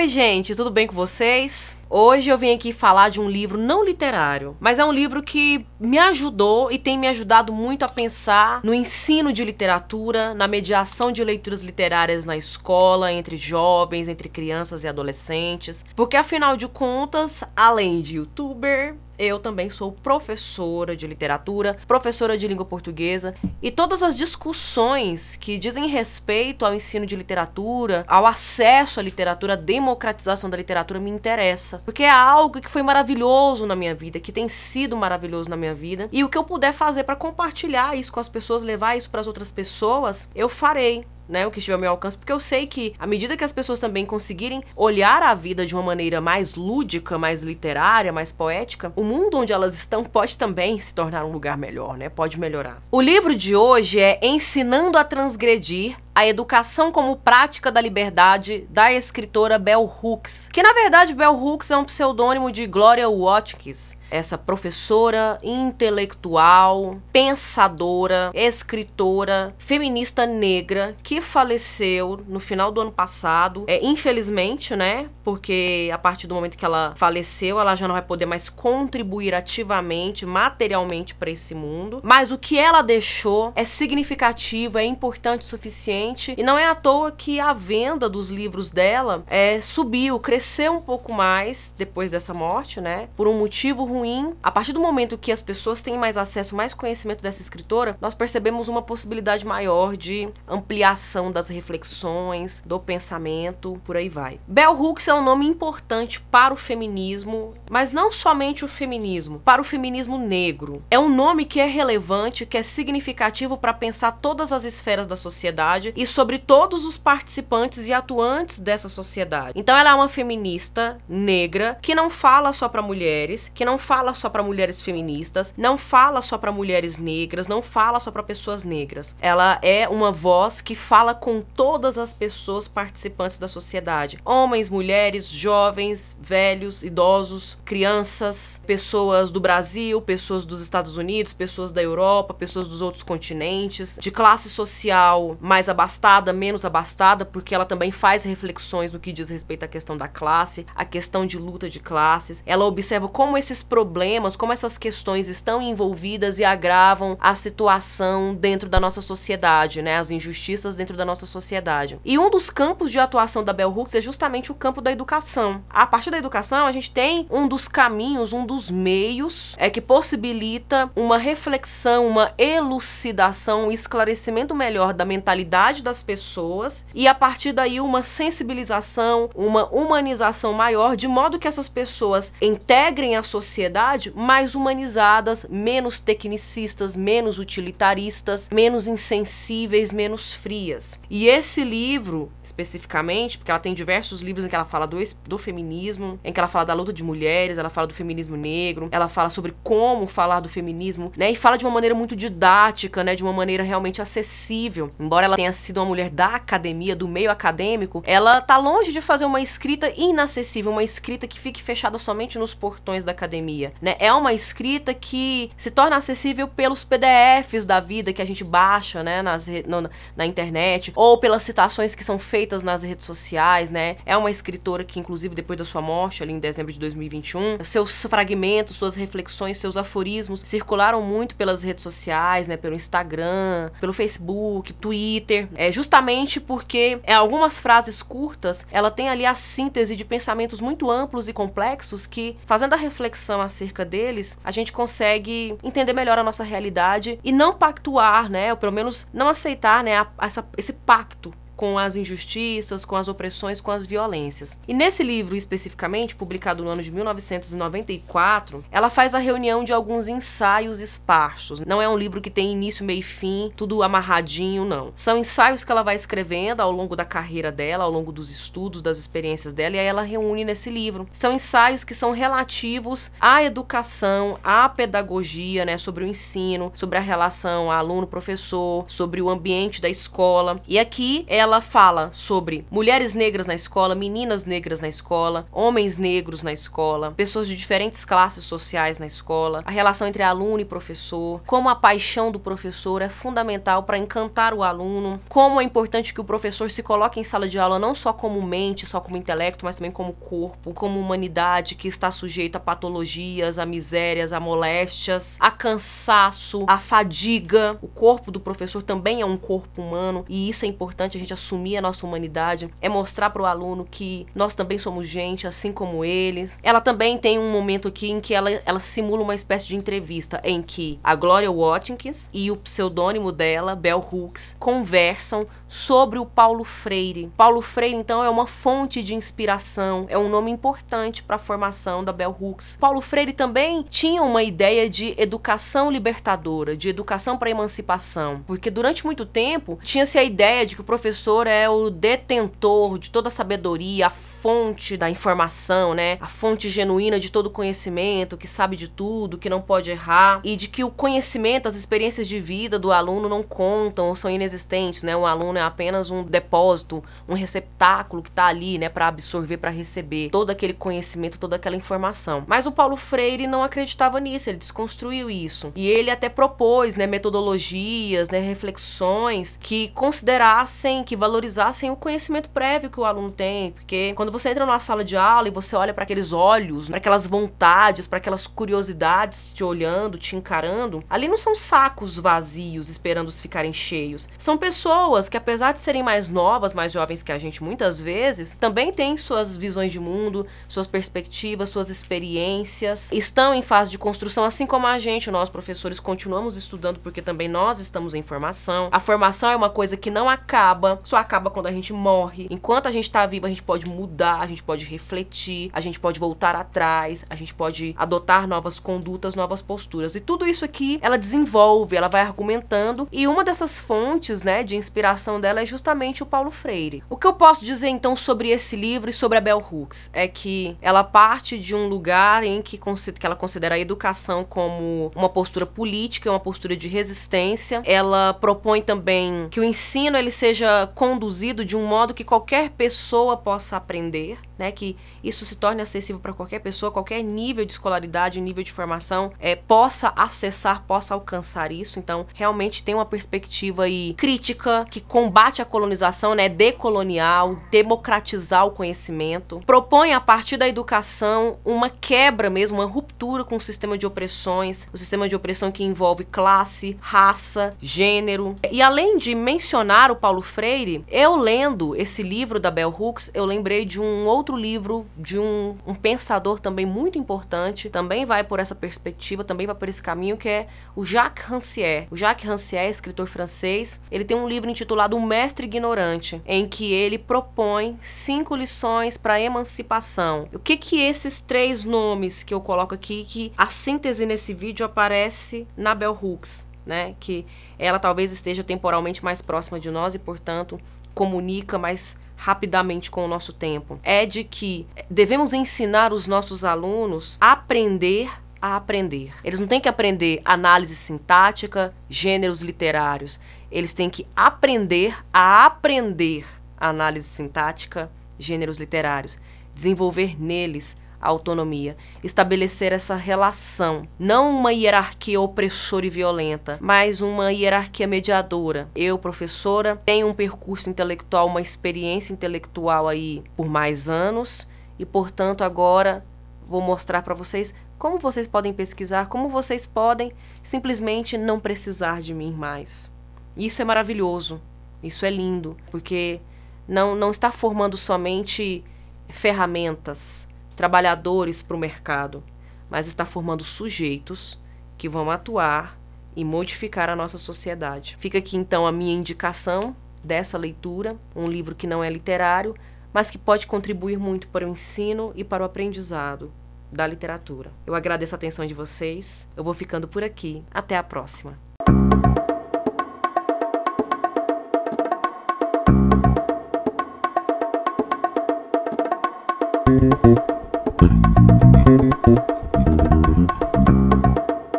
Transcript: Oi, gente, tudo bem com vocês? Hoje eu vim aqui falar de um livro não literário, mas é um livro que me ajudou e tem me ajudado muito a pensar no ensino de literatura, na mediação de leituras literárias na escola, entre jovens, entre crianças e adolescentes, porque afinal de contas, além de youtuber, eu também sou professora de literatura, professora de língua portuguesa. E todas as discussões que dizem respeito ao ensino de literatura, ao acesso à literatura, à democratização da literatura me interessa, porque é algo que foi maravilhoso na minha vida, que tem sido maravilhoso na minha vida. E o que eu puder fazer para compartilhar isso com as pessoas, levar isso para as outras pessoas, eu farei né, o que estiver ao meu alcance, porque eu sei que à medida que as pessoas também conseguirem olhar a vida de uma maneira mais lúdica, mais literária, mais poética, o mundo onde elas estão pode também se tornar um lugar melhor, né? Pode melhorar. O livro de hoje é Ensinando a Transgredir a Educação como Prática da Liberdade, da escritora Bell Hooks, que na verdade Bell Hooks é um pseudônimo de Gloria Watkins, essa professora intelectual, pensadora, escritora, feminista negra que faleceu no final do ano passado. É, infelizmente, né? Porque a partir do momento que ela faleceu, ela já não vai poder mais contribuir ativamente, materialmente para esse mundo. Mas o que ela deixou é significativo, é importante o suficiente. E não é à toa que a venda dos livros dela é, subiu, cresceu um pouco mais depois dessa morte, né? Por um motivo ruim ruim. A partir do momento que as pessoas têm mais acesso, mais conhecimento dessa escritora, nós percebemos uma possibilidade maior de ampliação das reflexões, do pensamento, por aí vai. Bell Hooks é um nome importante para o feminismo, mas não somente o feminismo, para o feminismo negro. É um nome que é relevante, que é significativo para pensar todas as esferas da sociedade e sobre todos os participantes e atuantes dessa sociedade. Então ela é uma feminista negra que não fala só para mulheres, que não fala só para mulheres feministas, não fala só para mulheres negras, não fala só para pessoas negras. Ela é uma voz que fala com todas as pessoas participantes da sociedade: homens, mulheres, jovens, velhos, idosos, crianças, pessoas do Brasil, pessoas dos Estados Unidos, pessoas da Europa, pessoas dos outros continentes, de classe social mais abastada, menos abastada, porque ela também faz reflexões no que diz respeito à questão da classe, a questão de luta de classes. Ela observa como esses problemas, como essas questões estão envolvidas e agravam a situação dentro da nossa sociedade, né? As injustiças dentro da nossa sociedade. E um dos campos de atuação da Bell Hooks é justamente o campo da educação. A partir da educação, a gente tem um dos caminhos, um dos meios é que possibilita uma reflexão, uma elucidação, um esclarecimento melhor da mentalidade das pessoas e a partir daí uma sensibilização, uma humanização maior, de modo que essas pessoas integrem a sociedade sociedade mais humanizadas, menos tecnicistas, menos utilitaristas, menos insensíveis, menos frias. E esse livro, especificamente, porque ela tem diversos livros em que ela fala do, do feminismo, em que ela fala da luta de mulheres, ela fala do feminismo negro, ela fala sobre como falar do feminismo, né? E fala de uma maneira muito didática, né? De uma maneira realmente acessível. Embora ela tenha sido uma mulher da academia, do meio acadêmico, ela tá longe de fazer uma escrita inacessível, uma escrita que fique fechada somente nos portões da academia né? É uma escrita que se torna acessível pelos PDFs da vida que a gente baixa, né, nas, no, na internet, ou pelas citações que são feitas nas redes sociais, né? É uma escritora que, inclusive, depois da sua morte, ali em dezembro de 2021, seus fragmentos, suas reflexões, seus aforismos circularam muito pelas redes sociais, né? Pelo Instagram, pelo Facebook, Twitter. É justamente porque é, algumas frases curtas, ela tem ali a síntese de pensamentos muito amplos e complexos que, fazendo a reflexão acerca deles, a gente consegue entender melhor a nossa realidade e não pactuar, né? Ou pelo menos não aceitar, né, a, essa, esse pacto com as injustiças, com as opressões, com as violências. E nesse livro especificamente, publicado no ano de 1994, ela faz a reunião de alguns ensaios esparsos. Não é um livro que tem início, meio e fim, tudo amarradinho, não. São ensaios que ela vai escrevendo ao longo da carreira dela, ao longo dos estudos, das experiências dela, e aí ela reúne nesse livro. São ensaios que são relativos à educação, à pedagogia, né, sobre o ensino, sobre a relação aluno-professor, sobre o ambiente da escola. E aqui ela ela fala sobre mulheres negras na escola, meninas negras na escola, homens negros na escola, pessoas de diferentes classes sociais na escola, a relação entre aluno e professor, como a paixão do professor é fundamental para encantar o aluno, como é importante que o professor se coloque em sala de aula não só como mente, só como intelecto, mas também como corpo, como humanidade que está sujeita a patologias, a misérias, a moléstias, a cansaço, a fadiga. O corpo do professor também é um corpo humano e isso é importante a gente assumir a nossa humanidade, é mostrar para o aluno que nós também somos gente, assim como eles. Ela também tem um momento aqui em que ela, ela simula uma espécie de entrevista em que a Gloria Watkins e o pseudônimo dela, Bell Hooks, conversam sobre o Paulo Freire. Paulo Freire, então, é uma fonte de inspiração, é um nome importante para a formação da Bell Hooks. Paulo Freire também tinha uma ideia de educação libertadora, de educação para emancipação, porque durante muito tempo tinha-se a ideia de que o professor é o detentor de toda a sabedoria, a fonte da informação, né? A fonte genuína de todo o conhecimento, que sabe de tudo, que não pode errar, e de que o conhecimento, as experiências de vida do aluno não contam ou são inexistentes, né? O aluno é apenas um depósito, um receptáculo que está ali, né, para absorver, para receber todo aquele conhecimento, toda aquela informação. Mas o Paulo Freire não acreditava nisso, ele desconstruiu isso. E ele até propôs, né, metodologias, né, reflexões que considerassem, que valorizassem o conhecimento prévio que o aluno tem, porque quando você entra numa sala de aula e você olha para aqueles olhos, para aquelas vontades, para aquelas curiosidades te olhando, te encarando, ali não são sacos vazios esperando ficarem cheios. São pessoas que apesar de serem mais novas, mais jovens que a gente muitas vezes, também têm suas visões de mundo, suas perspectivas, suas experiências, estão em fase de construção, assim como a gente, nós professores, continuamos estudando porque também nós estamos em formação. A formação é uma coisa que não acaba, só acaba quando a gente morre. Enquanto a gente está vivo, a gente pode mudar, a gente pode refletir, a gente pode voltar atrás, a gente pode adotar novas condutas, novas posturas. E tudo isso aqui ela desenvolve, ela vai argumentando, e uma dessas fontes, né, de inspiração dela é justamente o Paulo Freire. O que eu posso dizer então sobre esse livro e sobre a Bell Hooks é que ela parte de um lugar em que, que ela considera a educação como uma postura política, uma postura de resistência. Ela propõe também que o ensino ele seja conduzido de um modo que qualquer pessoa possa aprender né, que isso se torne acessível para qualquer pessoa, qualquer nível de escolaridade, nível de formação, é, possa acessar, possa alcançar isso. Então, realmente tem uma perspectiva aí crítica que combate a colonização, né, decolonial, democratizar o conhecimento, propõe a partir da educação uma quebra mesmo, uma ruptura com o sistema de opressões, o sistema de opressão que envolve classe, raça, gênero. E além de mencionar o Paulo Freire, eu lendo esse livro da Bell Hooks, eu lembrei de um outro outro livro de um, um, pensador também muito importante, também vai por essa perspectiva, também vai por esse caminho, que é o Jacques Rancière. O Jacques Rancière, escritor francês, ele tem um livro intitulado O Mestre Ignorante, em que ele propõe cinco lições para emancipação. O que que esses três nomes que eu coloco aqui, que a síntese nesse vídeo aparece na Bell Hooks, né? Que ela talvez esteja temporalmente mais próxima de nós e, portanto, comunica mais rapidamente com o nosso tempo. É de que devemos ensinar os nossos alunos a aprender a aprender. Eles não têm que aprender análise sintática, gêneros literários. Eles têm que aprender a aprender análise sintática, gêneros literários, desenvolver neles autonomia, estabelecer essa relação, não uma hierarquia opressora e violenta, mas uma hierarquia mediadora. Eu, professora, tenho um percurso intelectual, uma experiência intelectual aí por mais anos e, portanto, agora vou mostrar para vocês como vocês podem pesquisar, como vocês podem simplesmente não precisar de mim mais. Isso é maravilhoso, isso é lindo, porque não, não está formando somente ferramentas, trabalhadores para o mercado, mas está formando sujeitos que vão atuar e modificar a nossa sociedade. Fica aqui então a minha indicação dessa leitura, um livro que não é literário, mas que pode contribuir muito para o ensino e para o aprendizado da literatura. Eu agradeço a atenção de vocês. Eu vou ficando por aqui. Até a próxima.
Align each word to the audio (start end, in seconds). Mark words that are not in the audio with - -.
Oi, 0.00 0.08
gente, 0.08 0.54
tudo 0.54 0.70
bem 0.70 0.86
com 0.86 0.94
vocês? 0.94 1.76
Hoje 1.92 2.30
eu 2.30 2.38
vim 2.38 2.54
aqui 2.54 2.72
falar 2.72 3.08
de 3.08 3.20
um 3.20 3.28
livro 3.28 3.58
não 3.58 3.84
literário, 3.84 4.56
mas 4.60 4.78
é 4.78 4.84
um 4.84 4.92
livro 4.92 5.24
que 5.24 5.66
me 5.80 5.98
ajudou 5.98 6.70
e 6.70 6.78
tem 6.78 6.96
me 6.96 7.08
ajudado 7.08 7.52
muito 7.52 7.82
a 7.82 7.88
pensar 7.88 8.60
no 8.62 8.72
ensino 8.72 9.32
de 9.32 9.44
literatura, 9.44 10.32
na 10.32 10.46
mediação 10.46 11.10
de 11.10 11.24
leituras 11.24 11.64
literárias 11.64 12.24
na 12.24 12.36
escola, 12.36 13.12
entre 13.12 13.36
jovens, 13.36 14.06
entre 14.06 14.28
crianças 14.28 14.84
e 14.84 14.88
adolescentes, 14.88 15.84
porque 15.96 16.16
afinal 16.16 16.56
de 16.56 16.68
contas, 16.68 17.42
além 17.56 18.00
de 18.00 18.18
youtuber, 18.18 18.94
eu 19.20 19.38
também 19.38 19.68
sou 19.68 19.92
professora 19.92 20.96
de 20.96 21.06
literatura, 21.06 21.76
professora 21.86 22.38
de 22.38 22.48
língua 22.48 22.64
portuguesa. 22.64 23.34
E 23.60 23.70
todas 23.70 24.02
as 24.02 24.16
discussões 24.16 25.36
que 25.36 25.58
dizem 25.58 25.86
respeito 25.88 26.64
ao 26.64 26.72
ensino 26.72 27.04
de 27.04 27.14
literatura, 27.14 28.02
ao 28.08 28.24
acesso 28.24 28.98
à 28.98 29.02
literatura, 29.02 29.52
à 29.52 29.56
democratização 29.56 30.48
da 30.48 30.56
literatura 30.56 30.98
me 30.98 31.10
interessa, 31.10 31.79
porque 31.84 32.02
é 32.02 32.10
algo 32.10 32.60
que 32.60 32.70
foi 32.70 32.82
maravilhoso 32.82 33.66
na 33.66 33.76
minha 33.76 33.94
vida, 33.94 34.20
que 34.20 34.32
tem 34.32 34.48
sido 34.48 34.96
maravilhoso 34.96 35.50
na 35.50 35.56
minha 35.56 35.74
vida. 35.74 36.08
E 36.12 36.22
o 36.24 36.28
que 36.28 36.38
eu 36.38 36.44
puder 36.44 36.72
fazer 36.72 37.04
para 37.04 37.16
compartilhar 37.16 37.96
isso 37.96 38.12
com 38.12 38.20
as 38.20 38.28
pessoas, 38.28 38.62
levar 38.62 38.96
isso 38.96 39.10
para 39.10 39.20
as 39.20 39.26
outras 39.26 39.50
pessoas, 39.50 40.28
eu 40.34 40.48
farei 40.48 41.04
né, 41.30 41.46
o 41.46 41.50
que 41.50 41.58
estiver 41.58 41.74
ao 41.74 41.80
meu 41.80 41.90
alcance, 41.90 42.18
porque 42.18 42.32
eu 42.32 42.40
sei 42.40 42.66
que 42.66 42.94
à 42.98 43.06
medida 43.06 43.36
que 43.36 43.44
as 43.44 43.52
pessoas 43.52 43.78
também 43.78 44.04
conseguirem 44.04 44.62
olhar 44.76 45.22
a 45.22 45.32
vida 45.34 45.64
de 45.64 45.74
uma 45.74 45.82
maneira 45.82 46.20
mais 46.20 46.54
lúdica, 46.54 47.16
mais 47.16 47.42
literária, 47.42 48.12
mais 48.12 48.32
poética, 48.32 48.92
o 48.96 49.04
mundo 49.04 49.38
onde 49.38 49.52
elas 49.52 49.74
estão 49.74 50.04
pode 50.04 50.36
também 50.36 50.78
se 50.78 50.92
tornar 50.92 51.24
um 51.24 51.32
lugar 51.32 51.56
melhor, 51.56 51.96
né? 51.96 52.08
Pode 52.08 52.38
melhorar. 52.38 52.82
O 52.90 53.00
livro 53.00 53.34
de 53.34 53.54
hoje 53.54 54.00
é 54.00 54.18
Ensinando 54.22 54.98
a 54.98 55.04
Transgredir 55.04 55.96
a 56.14 56.26
Educação 56.26 56.90
como 56.90 57.16
Prática 57.16 57.70
da 57.70 57.80
Liberdade, 57.80 58.66
da 58.68 58.92
escritora 58.92 59.58
Bell 59.58 59.90
Hooks, 60.02 60.50
que 60.52 60.62
na 60.62 60.72
verdade 60.72 61.14
Bell 61.14 61.34
Hooks 61.34 61.70
é 61.70 61.76
um 61.76 61.84
pseudônimo 61.84 62.50
de 62.50 62.66
Gloria 62.66 63.08
Watkins, 63.08 63.96
essa 64.10 64.36
professora 64.36 65.38
intelectual, 65.42 66.98
pensadora, 67.12 68.30
escritora, 68.34 69.54
feminista 69.58 70.26
negra 70.26 70.96
que 71.02 71.20
faleceu 71.20 72.20
no 72.28 72.40
final 72.40 72.70
do 72.70 72.80
ano 72.80 72.92
passado. 72.92 73.64
É, 73.66 73.84
infelizmente, 73.84 74.74
né? 74.74 75.08
Porque 75.22 75.90
a 75.92 75.98
partir 75.98 76.26
do 76.26 76.34
momento 76.34 76.58
que 76.58 76.64
ela 76.64 76.92
faleceu, 76.96 77.60
ela 77.60 77.74
já 77.74 77.86
não 77.86 77.94
vai 77.94 78.02
poder 78.02 78.26
mais 78.26 78.48
contribuir 78.48 79.34
ativamente, 79.34 80.26
materialmente 80.26 81.14
para 81.14 81.30
esse 81.30 81.54
mundo. 81.54 82.00
Mas 82.02 82.32
o 82.32 82.38
que 82.38 82.58
ela 82.58 82.82
deixou 82.82 83.52
é 83.54 83.64
significativo, 83.64 84.78
é 84.78 84.84
importante 84.84 85.42
o 85.42 85.48
suficiente. 85.48 86.34
E 86.36 86.42
não 86.42 86.58
é 86.58 86.66
à 86.66 86.74
toa 86.74 87.12
que 87.12 87.38
a 87.38 87.52
venda 87.52 88.08
dos 88.08 88.30
livros 88.30 88.70
dela 88.70 89.22
é, 89.26 89.60
subiu, 89.60 90.18
cresceu 90.18 90.74
um 90.74 90.80
pouco 90.82 91.12
mais 91.12 91.74
depois 91.76 92.10
dessa 92.10 92.34
morte, 92.34 92.80
né? 92.80 93.08
Por 93.16 93.28
um 93.28 93.38
motivo 93.38 93.84
ruim 93.84 93.99
ruim. 94.00 94.34
A 94.42 94.50
partir 94.50 94.72
do 94.72 94.80
momento 94.80 95.18
que 95.18 95.30
as 95.30 95.42
pessoas 95.42 95.82
têm 95.82 95.98
mais 95.98 96.16
acesso, 96.16 96.56
mais 96.56 96.72
conhecimento 96.72 97.22
dessa 97.22 97.42
escritora, 97.42 97.96
nós 98.00 98.14
percebemos 98.14 98.68
uma 98.68 98.80
possibilidade 98.80 99.46
maior 99.46 99.96
de 99.96 100.28
ampliação 100.48 101.30
das 101.30 101.48
reflexões, 101.48 102.62
do 102.64 102.80
pensamento, 102.80 103.80
por 103.84 103.96
aí 103.96 104.08
vai. 104.08 104.40
Bell 104.46 104.72
Hooks 104.72 105.08
é 105.08 105.14
um 105.14 105.22
nome 105.22 105.46
importante 105.46 106.20
para 106.20 106.54
o 106.54 106.56
feminismo, 106.56 107.54
mas 107.70 107.92
não 107.92 108.10
somente 108.10 108.64
o 108.64 108.68
feminismo, 108.68 109.40
para 109.44 109.60
o 109.60 109.64
feminismo 109.64 110.16
negro. 110.16 110.82
É 110.90 110.98
um 110.98 111.14
nome 111.14 111.44
que 111.44 111.60
é 111.60 111.66
relevante, 111.66 112.46
que 112.46 112.56
é 112.56 112.62
significativo 112.62 113.58
para 113.58 113.74
pensar 113.74 114.12
todas 114.12 114.52
as 114.52 114.64
esferas 114.64 115.06
da 115.06 115.16
sociedade 115.16 115.92
e 115.94 116.06
sobre 116.06 116.38
todos 116.38 116.84
os 116.84 116.96
participantes 116.96 117.86
e 117.86 117.92
atuantes 117.92 118.58
dessa 118.58 118.88
sociedade. 118.88 119.52
Então 119.56 119.76
ela 119.76 119.90
é 119.90 119.94
uma 119.94 120.08
feminista 120.08 120.98
negra 121.08 121.78
que 121.82 121.94
não 121.94 122.08
fala 122.08 122.52
só 122.52 122.68
para 122.68 122.80
mulheres, 122.80 123.50
que 123.54 123.64
não 123.64 123.78
fala 123.90 124.14
só 124.14 124.30
para 124.30 124.40
mulheres 124.40 124.80
feministas, 124.80 125.52
não 125.56 125.76
fala 125.76 126.22
só 126.22 126.38
para 126.38 126.52
mulheres 126.52 126.96
negras, 126.96 127.48
não 127.48 127.60
fala 127.60 127.98
só 127.98 128.12
para 128.12 128.22
pessoas 128.22 128.62
negras. 128.62 129.16
Ela 129.20 129.58
é 129.62 129.88
uma 129.88 130.12
voz 130.12 130.60
que 130.60 130.76
fala 130.76 131.12
com 131.12 131.40
todas 131.40 131.98
as 131.98 132.12
pessoas 132.12 132.68
participantes 132.68 133.36
da 133.36 133.48
sociedade: 133.48 134.20
homens, 134.24 134.70
mulheres, 134.70 135.28
jovens, 135.28 136.16
velhos, 136.22 136.84
idosos, 136.84 137.58
crianças, 137.64 138.62
pessoas 138.64 139.32
do 139.32 139.40
Brasil, 139.40 140.00
pessoas 140.00 140.44
dos 140.44 140.62
Estados 140.62 140.96
Unidos, 140.96 141.32
pessoas 141.32 141.72
da 141.72 141.82
Europa, 141.82 142.32
pessoas 142.32 142.68
dos 142.68 142.80
outros 142.82 143.02
continentes, 143.02 143.98
de 144.00 144.12
classe 144.12 144.48
social 144.48 145.36
mais 145.40 145.68
abastada, 145.68 146.32
menos 146.32 146.64
abastada, 146.64 147.24
porque 147.24 147.56
ela 147.56 147.66
também 147.66 147.90
faz 147.90 148.22
reflexões 148.22 148.92
no 148.92 149.00
que 149.00 149.12
diz 149.12 149.30
respeito 149.30 149.64
à 149.64 149.68
questão 149.68 149.96
da 149.96 150.06
classe, 150.06 150.64
a 150.76 150.84
questão 150.84 151.26
de 151.26 151.36
luta 151.36 151.68
de 151.68 151.80
classes. 151.80 152.40
Ela 152.46 152.64
observa 152.64 153.08
como 153.08 153.36
esses 153.36 153.64
problemas, 153.80 154.36
como 154.36 154.52
essas 154.52 154.76
questões 154.76 155.26
estão 155.26 155.62
envolvidas 155.62 156.38
e 156.38 156.44
agravam 156.44 157.16
a 157.18 157.34
situação 157.34 158.34
dentro 158.34 158.68
da 158.68 158.78
nossa 158.78 159.00
sociedade, 159.00 159.80
né? 159.80 159.96
As 159.96 160.10
injustiças 160.10 160.76
dentro 160.76 160.98
da 160.98 161.04
nossa 161.04 161.24
sociedade. 161.24 161.98
E 162.04 162.18
um 162.18 162.28
dos 162.28 162.50
campos 162.50 162.90
de 162.90 162.98
atuação 162.98 163.42
da 163.42 163.54
Bell 163.54 163.74
Hooks 163.74 163.94
é 163.94 164.00
justamente 164.02 164.52
o 164.52 164.54
campo 164.54 164.82
da 164.82 164.92
educação. 164.92 165.64
A 165.70 165.86
partir 165.86 166.10
da 166.10 166.18
educação, 166.18 166.66
a 166.66 166.72
gente 166.72 166.90
tem 166.90 167.26
um 167.30 167.48
dos 167.48 167.68
caminhos, 167.68 168.34
um 168.34 168.44
dos 168.44 168.70
meios 168.70 169.56
é 169.56 169.70
que 169.70 169.80
possibilita 169.80 170.90
uma 170.94 171.16
reflexão, 171.16 172.06
uma 172.06 172.32
elucidação, 172.36 173.68
um 173.68 173.72
esclarecimento 173.72 174.54
melhor 174.54 174.92
da 174.92 175.06
mentalidade 175.06 175.82
das 175.82 176.02
pessoas 176.02 176.84
e 176.94 177.08
a 177.08 177.14
partir 177.14 177.52
daí 177.52 177.80
uma 177.80 178.02
sensibilização, 178.02 179.30
uma 179.34 179.64
humanização 179.74 180.52
maior, 180.52 180.96
de 180.96 181.08
modo 181.08 181.38
que 181.38 181.48
essas 181.48 181.68
pessoas 181.68 182.30
integrem 182.42 183.16
a 183.16 183.22
sociedade 183.22 183.69
sociedade 183.70 184.12
mais 184.14 184.54
humanizadas, 184.54 185.46
menos 185.48 186.00
tecnicistas, 186.00 186.96
menos 186.96 187.38
utilitaristas, 187.38 188.48
menos 188.52 188.88
insensíveis, 188.88 189.92
menos 189.92 190.34
frias. 190.34 190.98
E 191.08 191.28
esse 191.28 191.62
livro, 191.62 192.32
especificamente, 192.42 193.38
porque 193.38 193.50
ela 193.50 193.60
tem 193.60 193.72
diversos 193.72 194.22
livros 194.22 194.44
em 194.44 194.48
que 194.48 194.54
ela 194.54 194.64
fala 194.64 194.86
do, 194.86 194.98
do 195.26 195.38
feminismo, 195.38 196.18
em 196.24 196.32
que 196.32 196.40
ela 196.40 196.48
fala 196.48 196.64
da 196.64 196.74
luta 196.74 196.92
de 196.92 197.04
mulheres, 197.04 197.58
ela 197.58 197.70
fala 197.70 197.86
do 197.86 197.94
feminismo 197.94 198.36
negro, 198.36 198.88
ela 198.90 199.08
fala 199.08 199.30
sobre 199.30 199.54
como 199.62 200.06
falar 200.06 200.40
do 200.40 200.48
feminismo, 200.48 201.12
né? 201.16 201.30
E 201.30 201.36
fala 201.36 201.56
de 201.56 201.64
uma 201.64 201.72
maneira 201.72 201.94
muito 201.94 202.16
didática, 202.16 203.04
né? 203.04 203.14
De 203.14 203.22
uma 203.22 203.32
maneira 203.32 203.62
realmente 203.62 204.02
acessível. 204.02 204.90
Embora 204.98 205.26
ela 205.26 205.36
tenha 205.36 205.52
sido 205.52 205.78
uma 205.78 205.86
mulher 205.86 206.10
da 206.10 206.34
academia, 206.34 206.96
do 206.96 207.06
meio 207.06 207.30
acadêmico, 207.30 208.02
ela 208.04 208.40
tá 208.40 208.56
longe 208.56 208.92
de 208.92 209.00
fazer 209.00 209.24
uma 209.24 209.40
escrita 209.40 209.92
inacessível, 209.96 210.72
uma 210.72 210.82
escrita 210.82 211.28
que 211.28 211.38
fique 211.38 211.62
fechada 211.62 211.98
somente 211.98 212.38
nos 212.38 212.54
portões 212.54 213.04
da 213.04 213.12
academia 213.12 213.49
né? 213.80 213.96
É 213.98 214.12
uma 214.12 214.32
escrita 214.32 214.94
que 214.94 215.50
se 215.56 215.70
torna 215.70 215.96
acessível 215.96 216.46
pelos 216.48 216.84
PDFs 216.84 217.64
da 217.64 217.80
vida 217.80 218.12
que 218.12 218.22
a 218.22 218.24
gente 218.24 218.44
baixa, 218.44 219.02
né, 219.02 219.22
nas, 219.22 219.48
no, 219.66 219.88
na 220.16 220.26
internet, 220.26 220.92
ou 220.94 221.18
pelas 221.18 221.42
citações 221.42 221.94
que 221.94 222.04
são 222.04 222.18
feitas 222.18 222.62
nas 222.62 222.82
redes 222.82 223.04
sociais, 223.04 223.70
né? 223.70 223.96
É 224.04 224.16
uma 224.16 224.30
escritora 224.30 224.84
que, 224.84 225.00
inclusive, 225.00 225.34
depois 225.34 225.58
da 225.58 225.64
sua 225.64 225.80
morte, 225.80 226.22
ali 226.22 226.32
em 226.32 226.38
dezembro 226.38 226.72
de 226.72 226.78
2021, 226.78 227.58
seus 227.64 228.04
fragmentos, 228.04 228.76
suas 228.76 228.96
reflexões, 228.96 229.58
seus 229.58 229.76
aforismos 229.76 230.40
circularam 230.44 231.02
muito 231.02 231.34
pelas 231.34 231.62
redes 231.62 231.82
sociais, 231.82 232.48
né? 232.48 232.56
Pelo 232.56 232.74
Instagram, 232.74 233.70
pelo 233.80 233.92
Facebook, 233.92 234.72
Twitter. 234.74 235.48
É 235.54 235.72
justamente 235.72 236.40
porque 236.40 237.00
é, 237.04 237.14
algumas 237.14 237.58
frases 237.58 238.02
curtas, 238.02 238.66
ela 238.70 238.90
tem 238.90 239.08
ali 239.08 239.24
a 239.24 239.34
síntese 239.34 239.96
de 239.96 240.04
pensamentos 240.04 240.60
muito 240.60 240.90
amplos 240.90 241.28
e 241.28 241.32
complexos 241.32 242.06
que, 242.06 242.36
fazendo 242.46 242.74
a 242.74 242.76
reflexão 242.76 243.39
acerca 243.40 243.84
deles, 243.84 244.38
a 244.44 244.50
gente 244.50 244.72
consegue 244.72 245.56
entender 245.62 245.92
melhor 245.92 246.18
a 246.18 246.22
nossa 246.22 246.44
realidade 246.44 247.18
e 247.22 247.32
não 247.32 247.54
pactuar, 247.54 248.30
né? 248.30 248.50
Ou 248.50 248.56
pelo 248.56 248.72
menos 248.72 249.08
não 249.12 249.28
aceitar, 249.28 249.82
né, 249.84 249.98
a, 249.98 250.06
essa, 250.20 250.46
esse 250.56 250.72
pacto 250.72 251.32
com 251.60 251.78
as 251.78 251.94
injustiças, 251.94 252.86
com 252.86 252.96
as 252.96 253.06
opressões, 253.06 253.60
com 253.60 253.70
as 253.70 253.84
violências. 253.84 254.58
E 254.66 254.72
nesse 254.72 255.02
livro 255.02 255.36
especificamente, 255.36 256.16
publicado 256.16 256.64
no 256.64 256.70
ano 256.70 256.82
de 256.82 256.90
1994, 256.90 258.64
ela 258.70 258.88
faz 258.88 259.14
a 259.14 259.18
reunião 259.18 259.62
de 259.62 259.70
alguns 259.70 260.08
ensaios 260.08 260.80
esparsos. 260.80 261.60
Não 261.60 261.82
é 261.82 261.86
um 261.86 261.98
livro 261.98 262.22
que 262.22 262.30
tem 262.30 262.50
início, 262.50 262.82
meio 262.82 263.00
e 263.00 263.02
fim, 263.02 263.52
tudo 263.54 263.82
amarradinho, 263.82 264.64
não. 264.64 264.90
São 264.96 265.18
ensaios 265.18 265.62
que 265.62 265.70
ela 265.70 265.82
vai 265.82 265.94
escrevendo 265.94 266.62
ao 266.62 266.72
longo 266.72 266.96
da 266.96 267.04
carreira 267.04 267.52
dela, 267.52 267.84
ao 267.84 267.90
longo 267.90 268.10
dos 268.10 268.30
estudos, 268.30 268.80
das 268.80 268.96
experiências 268.96 269.52
dela, 269.52 269.76
e 269.76 269.80
aí 269.80 269.84
ela 269.84 270.00
reúne 270.00 270.46
nesse 270.46 270.70
livro. 270.70 271.06
São 271.12 271.30
ensaios 271.30 271.84
que 271.84 271.94
são 271.94 272.12
relativos 272.12 273.12
à 273.20 273.42
educação, 273.42 274.38
à 274.42 274.66
pedagogia, 274.66 275.66
né, 275.66 275.76
sobre 275.76 276.04
o 276.04 276.06
ensino, 276.06 276.72
sobre 276.74 276.96
a 276.96 277.02
relação 277.02 277.70
aluno-professor, 277.70 278.86
sobre 278.86 279.20
o 279.20 279.28
ambiente 279.28 279.82
da 279.82 279.90
escola. 279.90 280.58
E 280.66 280.78
aqui 280.78 281.26
ela 281.28 281.49
ela 281.50 281.60
fala 281.60 282.10
sobre 282.12 282.64
mulheres 282.70 283.12
negras 283.12 283.44
na 283.44 283.54
escola, 283.54 283.96
meninas 283.96 284.44
negras 284.44 284.78
na 284.78 284.86
escola, 284.86 285.44
homens 285.50 285.96
negros 285.96 286.44
na 286.44 286.52
escola, 286.52 287.10
pessoas 287.16 287.48
de 287.48 287.56
diferentes 287.56 288.04
classes 288.04 288.44
sociais 288.44 289.00
na 289.00 289.06
escola, 289.06 289.64
a 289.66 289.70
relação 289.70 290.06
entre 290.06 290.22
aluno 290.22 290.60
e 290.60 290.64
professor, 290.64 291.42
como 291.44 291.68
a 291.68 291.74
paixão 291.74 292.30
do 292.30 292.38
professor 292.38 293.02
é 293.02 293.08
fundamental 293.08 293.82
para 293.82 293.98
encantar 293.98 294.54
o 294.54 294.62
aluno, 294.62 295.20
como 295.28 295.60
é 295.60 295.64
importante 295.64 296.14
que 296.14 296.20
o 296.20 296.24
professor 296.24 296.70
se 296.70 296.84
coloque 296.84 297.18
em 297.18 297.24
sala 297.24 297.48
de 297.48 297.58
aula 297.58 297.80
não 297.80 297.96
só 297.96 298.12
como 298.12 298.40
mente, 298.40 298.86
só 298.86 299.00
como 299.00 299.16
intelecto, 299.16 299.64
mas 299.64 299.74
também 299.74 299.90
como 299.90 300.12
corpo, 300.12 300.72
como 300.72 301.00
humanidade 301.00 301.74
que 301.74 301.88
está 301.88 302.12
sujeita 302.12 302.58
a 302.58 302.60
patologias, 302.60 303.58
a 303.58 303.66
misérias, 303.66 304.32
a 304.32 304.38
moléstias, 304.38 305.36
a 305.40 305.50
cansaço, 305.50 306.64
a 306.68 306.78
fadiga. 306.78 307.76
O 307.82 307.88
corpo 307.88 308.30
do 308.30 308.38
professor 308.38 308.84
também 308.84 309.20
é 309.20 309.26
um 309.26 309.36
corpo 309.36 309.82
humano 309.82 310.24
e 310.28 310.48
isso 310.48 310.64
é 310.64 310.68
importante 310.68 311.16
a 311.16 311.20
gente 311.20 311.32
assumir 311.40 311.76
a 311.76 311.82
nossa 311.82 312.06
humanidade, 312.06 312.70
é 312.80 312.88
mostrar 312.88 313.30
para 313.30 313.42
o 313.42 313.46
aluno 313.46 313.86
que 313.90 314.26
nós 314.34 314.54
também 314.54 314.78
somos 314.78 315.08
gente, 315.08 315.46
assim 315.46 315.72
como 315.72 316.04
eles. 316.04 316.58
Ela 316.62 316.80
também 316.80 317.18
tem 317.18 317.38
um 317.38 317.50
momento 317.50 317.88
aqui 317.88 318.10
em 318.10 318.20
que 318.20 318.34
ela, 318.34 318.50
ela 318.64 318.80
simula 318.80 319.22
uma 319.22 319.34
espécie 319.34 319.66
de 319.66 319.76
entrevista 319.76 320.40
em 320.44 320.62
que 320.62 321.00
a 321.02 321.14
Gloria 321.14 321.50
Watkins 321.50 322.28
e 322.32 322.50
o 322.50 322.56
pseudônimo 322.56 323.32
dela, 323.32 323.74
Bell 323.74 324.06
Hooks, 324.12 324.56
conversam 324.58 325.46
sobre 325.70 326.18
o 326.18 326.26
Paulo 326.26 326.64
Freire. 326.64 327.30
Paulo 327.36 327.60
Freire, 327.60 327.94
então, 327.94 328.24
é 328.24 328.28
uma 328.28 328.46
fonte 328.46 329.02
de 329.02 329.14
inspiração, 329.14 330.04
é 330.08 330.18
um 330.18 330.28
nome 330.28 330.50
importante 330.50 331.22
para 331.22 331.36
a 331.36 331.38
formação 331.38 332.02
da 332.02 332.12
Bell 332.12 332.36
Hooks. 332.38 332.76
Paulo 332.80 333.00
Freire 333.00 333.32
também 333.32 333.84
tinha 333.88 334.20
uma 334.22 334.42
ideia 334.42 334.90
de 334.90 335.14
educação 335.16 335.90
libertadora, 335.90 336.76
de 336.76 336.88
educação 336.88 337.38
para 337.38 337.50
emancipação, 337.50 338.42
porque 338.46 338.68
durante 338.68 339.04
muito 339.04 339.24
tempo 339.24 339.78
tinha-se 339.82 340.18
a 340.18 340.24
ideia 340.24 340.66
de 340.66 340.74
que 340.74 340.80
o 340.80 340.84
professor 340.84 341.29
é 341.46 341.68
o 341.68 341.90
detentor 341.90 342.98
de 342.98 343.10
toda 343.10 343.28
a 343.28 343.30
sabedoria, 343.30 344.08
a 344.08 344.10
fonte 344.10 344.96
da 344.96 345.10
informação, 345.10 345.94
né? 345.94 346.16
A 346.20 346.26
fonte 346.26 346.68
genuína 346.68 347.20
de 347.20 347.30
todo 347.30 347.46
o 347.46 347.50
conhecimento, 347.50 348.36
que 348.36 348.48
sabe 348.48 348.74
de 348.74 348.88
tudo, 348.88 349.36
que 349.36 349.50
não 349.50 349.60
pode 349.60 349.90
errar, 349.90 350.40
e 350.42 350.56
de 350.56 350.68
que 350.68 350.82
o 350.82 350.90
conhecimento, 350.90 351.68
as 351.68 351.76
experiências 351.76 352.26
de 352.26 352.40
vida 352.40 352.78
do 352.78 352.90
aluno 352.90 353.28
não 353.28 353.42
contam 353.42 354.08
ou 354.08 354.16
são 354.16 354.30
inexistentes, 354.30 355.02
né? 355.02 355.16
O 355.16 355.26
aluno 355.26 355.58
é 355.58 355.62
apenas 355.62 356.10
um 356.10 356.22
depósito, 356.22 357.02
um 357.28 357.34
receptáculo 357.34 358.22
que 358.22 358.30
está 358.30 358.46
ali, 358.46 358.78
né, 358.78 358.88
para 358.88 359.08
absorver, 359.08 359.58
para 359.58 359.70
receber 359.70 360.30
todo 360.30 360.50
aquele 360.50 360.72
conhecimento, 360.72 361.38
toda 361.38 361.56
aquela 361.56 361.76
informação. 361.76 362.44
Mas 362.46 362.66
o 362.66 362.72
Paulo 362.72 362.96
Freire 362.96 363.46
não 363.46 363.62
acreditava 363.62 364.18
nisso, 364.20 364.48
ele 364.48 364.58
desconstruiu 364.58 365.30
isso. 365.30 365.72
E 365.76 365.88
ele 365.88 366.10
até 366.10 366.28
propôs, 366.28 366.96
né, 366.96 367.06
metodologias, 367.06 368.30
né, 368.30 368.40
reflexões 368.40 369.58
que 369.60 369.88
considerassem, 369.88 371.04
que 371.10 371.16
valorizassem 371.16 371.90
o 371.90 371.96
conhecimento 371.96 372.48
prévio 372.50 372.88
que 372.88 373.00
o 373.00 373.04
aluno 373.04 373.32
tem, 373.32 373.72
porque 373.72 374.12
quando 374.14 374.30
você 374.30 374.48
entra 374.48 374.64
numa 374.64 374.78
sala 374.78 375.02
de 375.02 375.16
aula 375.16 375.48
e 375.48 375.50
você 375.50 375.74
olha 375.74 375.92
para 375.92 376.04
aqueles 376.04 376.32
olhos, 376.32 376.88
para 376.88 376.98
aquelas 376.98 377.26
vontades, 377.26 378.06
para 378.06 378.18
aquelas 378.18 378.46
curiosidades 378.46 379.52
te 379.52 379.64
olhando, 379.64 380.16
te 380.16 380.36
encarando, 380.36 381.02
ali 381.10 381.26
não 381.26 381.36
são 381.36 381.52
sacos 381.56 382.16
vazios 382.16 382.88
esperando 382.88 383.32
ficarem 383.32 383.72
cheios. 383.72 384.28
São 384.38 384.56
pessoas 384.56 385.28
que 385.28 385.36
apesar 385.36 385.72
de 385.72 385.80
serem 385.80 386.00
mais 386.00 386.28
novas, 386.28 386.72
mais 386.72 386.92
jovens 386.92 387.24
que 387.24 387.32
a 387.32 387.38
gente 387.40 387.60
muitas 387.60 388.00
vezes, 388.00 388.56
também 388.60 388.92
têm 388.92 389.16
suas 389.16 389.56
visões 389.56 389.90
de 389.90 389.98
mundo, 389.98 390.46
suas 390.68 390.86
perspectivas, 390.86 391.70
suas 391.70 391.90
experiências, 391.90 393.10
estão 393.10 393.52
em 393.52 393.62
fase 393.62 393.90
de 393.90 393.98
construção, 393.98 394.44
assim 394.44 394.64
como 394.64 394.86
a 394.86 394.96
gente, 395.00 395.28
nós 395.28 395.48
professores, 395.48 395.98
continuamos 395.98 396.56
estudando 396.56 397.00
porque 397.00 397.20
também 397.20 397.48
nós 397.48 397.80
estamos 397.80 398.14
em 398.14 398.22
formação. 398.22 398.88
A 398.92 399.00
formação 399.00 399.50
é 399.50 399.56
uma 399.56 399.70
coisa 399.70 399.96
que 399.96 400.08
não 400.08 400.28
acaba, 400.28 400.99
só 401.04 401.16
acaba 401.16 401.50
quando 401.50 401.66
a 401.66 401.72
gente 401.72 401.92
morre. 401.92 402.46
Enquanto 402.50 402.86
a 402.86 402.92
gente 402.92 403.04
está 403.04 403.26
vivo, 403.26 403.46
a 403.46 403.48
gente 403.48 403.62
pode 403.62 403.86
mudar, 403.88 404.40
a 404.40 404.46
gente 404.46 404.62
pode 404.62 404.84
refletir, 404.84 405.70
a 405.72 405.80
gente 405.80 405.98
pode 405.98 406.18
voltar 406.20 406.56
atrás, 406.56 407.24
a 407.28 407.34
gente 407.34 407.54
pode 407.54 407.94
adotar 407.98 408.46
novas 408.46 408.78
condutas, 408.78 409.34
novas 409.34 409.62
posturas. 409.62 410.14
E 410.14 410.20
tudo 410.20 410.46
isso 410.46 410.64
aqui 410.64 410.98
ela 411.02 411.18
desenvolve, 411.18 411.96
ela 411.96 412.08
vai 412.08 412.22
argumentando, 412.22 413.08
e 413.12 413.26
uma 413.26 413.44
dessas 413.44 413.80
fontes, 413.80 414.42
né, 414.42 414.62
de 414.62 414.76
inspiração 414.76 415.40
dela 415.40 415.60
é 415.60 415.66
justamente 415.66 416.22
o 416.22 416.26
Paulo 416.26 416.50
Freire. 416.50 417.02
O 417.08 417.16
que 417.16 417.26
eu 417.26 417.32
posso 417.32 417.64
dizer 417.64 417.88
então 417.88 418.14
sobre 418.16 418.50
esse 418.50 418.76
livro 418.76 419.10
e 419.10 419.12
sobre 419.12 419.38
a 419.38 419.40
Bell 419.40 419.64
Hooks 419.70 420.10
é 420.12 420.26
que 420.28 420.76
ela 420.80 421.04
parte 421.04 421.58
de 421.58 421.74
um 421.74 421.88
lugar 421.88 422.44
em 422.44 422.62
que, 422.62 422.78
que 422.78 423.26
ela 423.26 423.36
considera 423.36 423.74
a 423.74 423.78
educação 423.78 424.44
como 424.44 425.10
uma 425.14 425.28
postura 425.28 425.66
política, 425.66 426.30
uma 426.30 426.40
postura 426.40 426.76
de 426.76 426.88
resistência. 426.88 427.82
Ela 427.84 428.34
propõe 428.34 428.82
também 428.82 429.48
que 429.50 429.60
o 429.60 429.64
ensino 429.64 430.16
ele 430.16 430.30
seja 430.30 430.89
conduzido 430.90 431.64
de 431.64 431.76
um 431.76 431.86
modo 431.86 432.14
que 432.14 432.24
qualquer 432.24 432.70
pessoa 432.70 433.36
possa 433.36 433.76
aprender 433.76 434.38
né, 434.60 434.70
que 434.70 434.94
isso 435.24 435.46
se 435.46 435.56
torne 435.56 435.80
acessível 435.80 436.20
para 436.20 436.34
qualquer 436.34 436.58
pessoa, 436.58 436.92
qualquer 436.92 437.22
nível 437.22 437.64
de 437.64 437.72
escolaridade, 437.72 438.40
nível 438.40 438.62
de 438.62 438.70
formação, 438.70 439.32
é, 439.40 439.56
possa 439.56 440.12
acessar, 440.14 440.84
possa 440.86 441.14
alcançar 441.14 441.72
isso. 441.72 441.98
Então, 441.98 442.26
realmente 442.34 442.82
tem 442.82 442.94
uma 442.94 443.06
perspectiva 443.06 443.84
aí 443.84 444.14
crítica 444.18 444.86
que 444.90 445.00
combate 445.00 445.62
a 445.62 445.64
colonização, 445.64 446.34
né, 446.34 446.46
decolonial, 446.48 447.58
democratizar 447.70 448.66
o 448.66 448.70
conhecimento, 448.70 449.60
propõe 449.64 450.12
a 450.12 450.20
partir 450.20 450.58
da 450.58 450.68
educação 450.68 451.58
uma 451.64 451.88
quebra 451.88 452.50
mesmo, 452.50 452.78
uma 452.78 452.86
ruptura 452.86 453.42
com 453.42 453.56
o 453.56 453.60
sistema 453.60 453.96
de 453.96 454.06
opressões, 454.06 454.86
o 454.92 454.98
sistema 454.98 455.26
de 455.26 455.34
opressão 455.34 455.72
que 455.72 455.82
envolve 455.82 456.24
classe, 456.24 456.98
raça, 457.00 457.74
gênero. 457.80 458.56
E 458.70 458.82
além 458.82 459.16
de 459.16 459.34
mencionar 459.34 460.10
o 460.10 460.16
Paulo 460.16 460.42
Freire, 460.42 461.02
eu 461.08 461.36
lendo 461.36 461.96
esse 461.96 462.22
livro 462.22 462.60
da 462.60 462.70
Bell 462.70 462.94
Hooks, 462.96 463.30
eu 463.32 463.46
lembrei 463.46 463.86
de 463.86 463.98
um 463.98 464.26
outro 464.26 464.49
outro 464.50 464.56
livro 464.56 465.06
de 465.16 465.38
um, 465.38 465.76
um, 465.86 465.94
pensador 465.94 466.58
também 466.58 466.84
muito 466.84 467.18
importante, 467.18 467.88
também 467.88 468.24
vai 468.26 468.42
por 468.42 468.58
essa 468.58 468.74
perspectiva, 468.74 469.44
também 469.44 469.66
vai 469.66 469.76
por 469.76 469.88
esse 469.88 470.02
caminho, 470.02 470.36
que 470.36 470.48
é 470.48 470.66
o 470.96 471.04
Jacques 471.04 471.44
Rancière. 471.44 472.08
O 472.10 472.16
Jacques 472.16 472.48
Rancière, 472.48 472.90
escritor 472.90 473.26
francês, 473.26 474.00
ele 474.10 474.24
tem 474.24 474.36
um 474.36 474.48
livro 474.48 474.68
intitulado 474.68 475.16
O 475.16 475.24
Mestre 475.24 475.66
Ignorante, 475.66 476.42
em 476.44 476.68
que 476.68 476.92
ele 476.92 477.16
propõe 477.16 477.96
cinco 478.02 478.56
lições 478.56 479.16
para 479.16 479.40
emancipação. 479.40 480.48
O 480.52 480.58
que 480.58 480.76
que 480.76 481.00
esses 481.00 481.40
três 481.40 481.84
nomes 481.84 482.42
que 482.42 482.52
eu 482.52 482.60
coloco 482.60 482.94
aqui, 482.94 483.24
que 483.24 483.52
a 483.56 483.68
síntese 483.68 484.26
nesse 484.26 484.52
vídeo 484.52 484.84
aparece 484.84 485.66
na 485.76 485.94
Bell 485.94 486.18
Hooks, 486.20 486.66
né? 486.84 487.14
Que 487.20 487.46
ela 487.78 487.98
talvez 487.98 488.32
esteja 488.32 488.64
temporalmente 488.64 489.24
mais 489.24 489.40
próxima 489.40 489.78
de 489.78 489.90
nós 489.90 490.14
e, 490.14 490.18
portanto, 490.18 490.80
comunica 491.20 491.76
mais 491.76 492.16
rapidamente 492.34 493.10
com 493.10 493.22
o 493.22 493.28
nosso 493.28 493.52
tempo. 493.52 494.00
É 494.02 494.24
de 494.24 494.42
que 494.42 494.86
devemos 495.10 495.52
ensinar 495.52 496.14
os 496.14 496.26
nossos 496.26 496.64
alunos 496.64 497.36
a 497.38 497.52
aprender 497.52 498.30
a 498.58 498.74
aprender. 498.74 499.34
Eles 499.44 499.60
não 499.60 499.66
têm 499.66 499.82
que 499.82 499.88
aprender 499.88 500.40
análise 500.46 500.96
sintática, 500.96 501.94
gêneros 502.08 502.62
literários. 502.62 503.38
Eles 503.70 503.92
têm 503.92 504.08
que 504.08 504.26
aprender 504.34 505.14
a 505.30 505.66
aprender 505.66 506.46
análise 506.78 507.28
sintática, 507.28 508.10
gêneros 508.38 508.78
literários, 508.78 509.38
desenvolver 509.74 510.40
neles 510.40 510.96
autonomia, 511.20 511.96
estabelecer 512.24 512.92
essa 512.92 513.14
relação, 513.14 514.08
não 514.18 514.50
uma 514.50 514.72
hierarquia 514.72 515.40
opressora 515.40 516.06
e 516.06 516.10
violenta, 516.10 516.78
mas 516.80 517.20
uma 517.20 517.52
hierarquia 517.52 518.06
mediadora. 518.06 518.88
Eu, 518.94 519.18
professora, 519.18 520.00
tenho 520.04 520.28
um 520.28 520.34
percurso 520.34 520.88
intelectual, 520.88 521.46
uma 521.46 521.60
experiência 521.60 522.32
intelectual 522.32 523.06
aí 523.06 523.42
por 523.56 523.68
mais 523.68 524.08
anos 524.08 524.66
e, 524.98 525.04
portanto, 525.04 525.62
agora 525.62 526.24
vou 526.66 526.80
mostrar 526.80 527.22
para 527.22 527.34
vocês 527.34 527.74
como 527.98 528.18
vocês 528.18 528.46
podem 528.46 528.72
pesquisar, 528.72 529.26
como 529.26 529.48
vocês 529.48 529.84
podem 529.84 530.32
simplesmente 530.62 531.36
não 531.36 531.60
precisar 531.60 532.22
de 532.22 532.32
mim 532.32 532.52
mais. 532.52 533.12
Isso 533.56 533.82
é 533.82 533.84
maravilhoso, 533.84 534.62
isso 535.02 535.26
é 535.26 535.30
lindo, 535.30 535.76
porque 535.90 536.40
não, 536.88 537.14
não 537.14 537.30
está 537.30 537.52
formando 537.52 537.96
somente 537.96 538.82
ferramentas, 539.28 540.48
trabalhadores 540.80 541.62
para 541.62 541.76
o 541.76 541.78
mercado, 541.78 542.42
mas 542.88 543.06
está 543.06 543.26
formando 543.26 543.62
sujeitos 543.62 544.58
que 544.96 545.10
vão 545.10 545.30
atuar 545.30 546.00
e 546.34 546.42
modificar 546.42 547.10
a 547.10 547.14
nossa 547.14 547.36
sociedade. 547.36 548.16
Fica 548.18 548.38
aqui 548.38 548.56
então 548.56 548.86
a 548.86 548.90
minha 548.90 549.12
indicação 549.12 549.94
dessa 550.24 550.56
leitura, 550.56 551.18
um 551.36 551.46
livro 551.46 551.74
que 551.74 551.86
não 551.86 552.02
é 552.02 552.08
literário, 552.08 552.74
mas 553.12 553.30
que 553.30 553.36
pode 553.36 553.66
contribuir 553.66 554.18
muito 554.18 554.48
para 554.48 554.66
o 554.66 554.70
ensino 554.70 555.34
e 555.36 555.44
para 555.44 555.62
o 555.62 555.66
aprendizado 555.66 556.50
da 556.90 557.06
literatura. 557.06 557.70
Eu 557.86 557.94
agradeço 557.94 558.34
a 558.34 558.38
atenção 558.38 558.64
de 558.64 558.72
vocês. 558.72 559.46
Eu 559.54 559.62
vou 559.62 559.74
ficando 559.74 560.08
por 560.08 560.24
aqui. 560.24 560.64
Até 560.70 560.96
a 560.96 561.02
próxima. 561.02 561.58